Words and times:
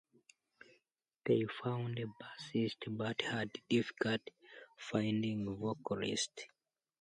They 1.25 1.45
found 1.63 1.99
a 1.99 2.05
bassist 2.07 2.77
but 2.87 3.21
had 3.21 3.51
difficulty 3.69 4.33
finding 4.75 5.45
a 5.47 5.51
vocalist. 5.53 6.47